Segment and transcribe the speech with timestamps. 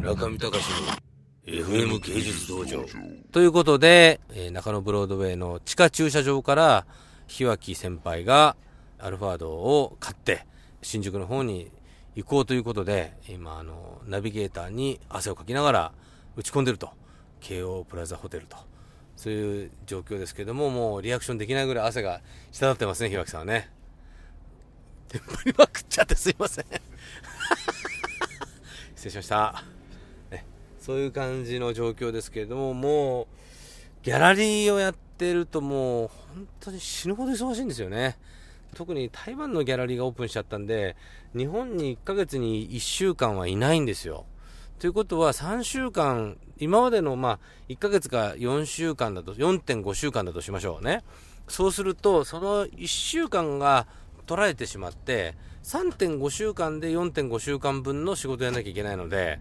[0.00, 0.64] 中見隆
[1.46, 2.86] の FM 芸術道場。
[3.32, 6.86] ということで、えー中野ブロードウェイの地下駐車場から、
[7.26, 8.56] 日脇先輩が
[8.98, 10.46] アルファードを買って、
[10.80, 11.70] 新宿の方に
[12.14, 15.92] 行こうということで、今、あの、ナビゲーターに汗をかきながら
[16.34, 16.90] 打ち込んでると。
[17.40, 18.56] 京王プラザホテルと。
[19.16, 22.22] そういう状況ですけども、もうリアクションできないぐらい汗が
[22.52, 23.70] 滴ってますね、日脇さんはね。
[25.08, 26.64] テンパりまくっちゃってすいません。
[28.96, 29.79] 失礼しました。
[30.90, 33.26] そういう感じの状況ですけれども、もう、
[34.02, 38.18] ギャラリーをやってるともう、本当に死ぬほど忙しいんですよね。
[38.74, 40.96] 特に台湾のギャラリーがオープンしちゃったんで、
[41.32, 44.26] 日本に1ヶ月に1週間はいないんですよ。
[44.80, 51.04] ということは3週間、今までのまあ1ヶ月か4週間だと、4.5週間だとしましょうね。
[51.46, 53.86] そうすると、その1週間が
[54.26, 59.38] 取られてしまって、3.5週間で4.5週間分の仕事やらなきゃいけないので、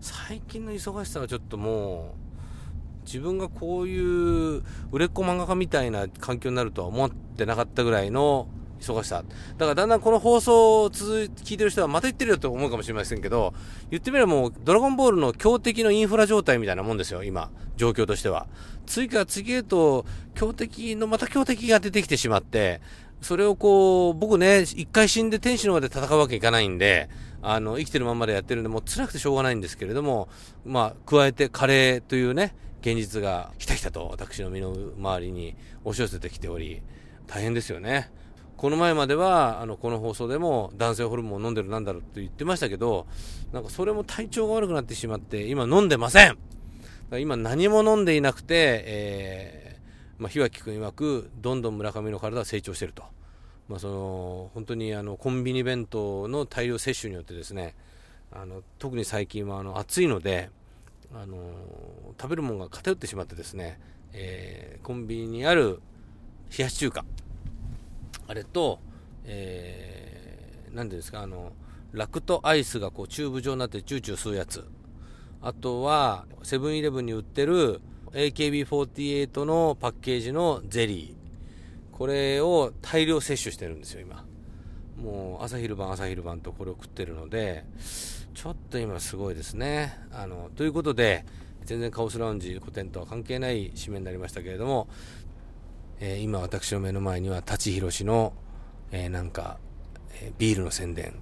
[0.00, 8.48] 最近の忙しさはちょっともう、自分がこういう売れっ子漫画家みたいな環境になるとは思ってなかったぐらいの
[8.80, 9.24] 忙しさ。
[9.58, 13.52] だからだんだんこの放送を続聞いてる人はまた言ってるよと思うかもしれませんけど、
[13.90, 18.46] 言ってみればもうドラゴンボールの強敵のインフラ状態みたいなもんですよ、今、状況としては。
[18.86, 22.80] 次から次へと強敵のまた強敵が出てきてしまって、
[23.20, 27.08] それをこう、僕ね、一回死んで天使の輪で戦うわけいかないんで、
[27.42, 30.28] あの、生きてるままでやってるんで、もう辛くてしょうがないんですけれども、
[30.64, 35.54] まあ、加えてカレーというね、現実がひたひたと私の身の回りに
[35.84, 36.82] 押し寄せてきており、
[37.26, 38.10] 大変ですよね。
[38.56, 43.06] この前までは、あの、この放送でも男性ホルモンを飲んでるなんだろうって言ってましたけど、
[43.52, 46.36] なんかそれも体調が悪くなってしまって、今飲んでません
[47.18, 49.79] 今何も飲んでいなくて、えー、
[50.20, 53.02] まあ、日脇君曰く、どんどん村上の体は成長していると。
[53.68, 57.74] まあ、その、本当にあの、コンビニ弁当の大量摂取によってですね、
[58.30, 60.50] あの、特に最近はあの、暑いので、
[61.14, 61.54] あの、
[62.20, 63.80] 食べるものが偏ってしまってですね、
[64.12, 65.80] えー、コンビニにある
[66.56, 67.04] 冷やし中華、
[68.26, 68.78] あれと、
[69.24, 71.52] えー、なんていうんですか、あの、
[71.92, 74.64] ラクトアイスがこうチューブ状になってチューチュー吸うやつ。
[75.40, 77.80] あとは、セブンイレブンに売ってる
[78.12, 81.96] AKB48 のパッケージのゼリー。
[81.96, 84.24] これを大量摂取してるんですよ、今。
[85.00, 87.64] もう朝昼晩朝昼晩とこれを食ってるので、
[88.34, 89.98] ちょっと今すごいですね。
[90.12, 91.24] あの、ということで、
[91.64, 94.88] 全然カオスラウンジ個展とは関係ない締めになりましたけれども、
[96.00, 98.32] えー今私の目の前には舘ひろしの、
[98.90, 99.58] えーなんか、
[100.20, 101.14] えービールの宣伝、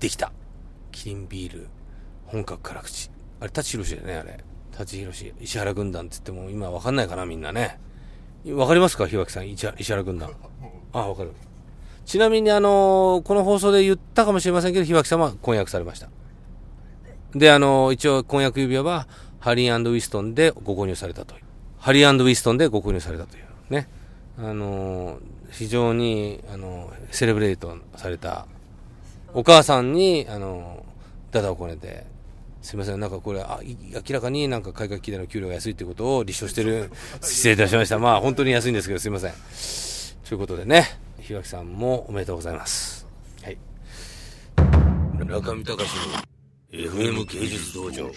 [0.00, 0.32] できた。
[0.90, 1.66] キリンビール、
[2.26, 3.10] 本格辛口。
[3.40, 4.44] あれ、舘ひろしだよね、あれ。
[4.76, 7.78] 舘ひろし、石原軍団って言っても今わかんないかな、みんなね。
[8.52, 10.30] わかりますか、日脇さん、石原軍団。
[10.92, 11.32] あ、わかる。
[12.04, 16.08] ちなみに、あのーこの放送で言ったかもしれませんけど、日脇さんは婚約されました。
[17.34, 19.06] で、あのー一応婚約指輪は、
[19.40, 21.42] ハリーウィストンでご購入されたという。
[21.78, 23.44] ハリーウィストンでご購入されたという。
[23.70, 23.88] ね。
[24.38, 25.20] あのー
[25.50, 28.46] 非常に、あのーセレブレートされた、
[29.32, 32.04] お母さんに、あのー、ダダをこねて、
[32.64, 37.98] すみません、なんかこれ、あい明らかになんか海外企業の給料が安いということを立証してる、失礼いたしました。
[37.98, 39.32] まあ本当に安いんですけど、すみません。
[40.26, 43.06] ということでね、日脇さんもおめでとうございます。
[43.42, 43.58] はい。
[45.26, 45.90] 中見隆
[46.72, 48.10] の FM 芸術道場。